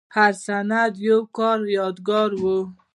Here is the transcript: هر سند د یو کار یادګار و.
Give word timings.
هر 0.15 0.33
سند 0.45 0.71
د 0.95 0.97
یو 1.07 1.19
کار 1.37 1.57
یادګار 1.77 2.29
و. 2.41 2.43